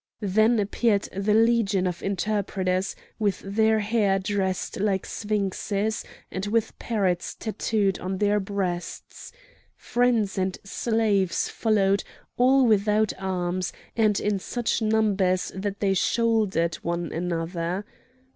[0.33, 7.35] Then appeared the legion of interpreters, with their hair dressed like sphinxes, and with parrots
[7.35, 9.31] tattooed on their breasts.
[9.75, 12.03] Friends and slaves followed,
[12.35, 17.85] all without arms, and in such numbers that they shouldered one another.